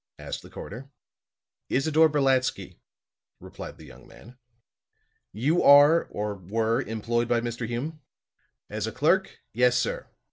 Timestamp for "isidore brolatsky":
1.69-2.79